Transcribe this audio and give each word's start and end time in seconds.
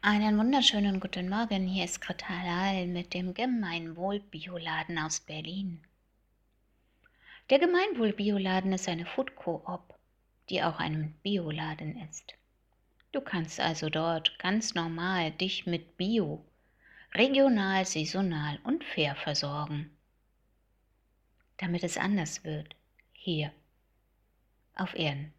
Einen 0.00 0.38
wunderschönen 0.38 1.00
guten 1.00 1.28
Morgen, 1.28 1.66
hier 1.66 1.84
ist 1.84 2.00
Greta 2.00 2.28
Halal 2.28 2.86
mit 2.86 3.14
dem 3.14 3.34
Gemeinwohl-Bioladen 3.34 4.96
aus 4.96 5.18
Berlin. 5.18 5.82
Der 7.50 7.58
Gemeinwohl-Bioladen 7.58 8.72
ist 8.72 8.88
eine 8.88 9.06
Food-Koop, 9.06 9.92
die 10.50 10.62
auch 10.62 10.78
ein 10.78 11.14
Bioladen 11.24 12.00
ist. 12.08 12.34
Du 13.10 13.20
kannst 13.20 13.58
also 13.58 13.90
dort 13.90 14.38
ganz 14.38 14.76
normal 14.76 15.32
dich 15.32 15.66
mit 15.66 15.96
Bio, 15.96 16.44
regional, 17.14 17.84
saisonal 17.84 18.60
und 18.62 18.84
fair 18.84 19.16
versorgen. 19.16 19.90
Damit 21.56 21.82
es 21.82 21.98
anders 21.98 22.44
wird, 22.44 22.76
hier 23.12 23.50
auf 24.76 24.94
Erden. 24.94 25.34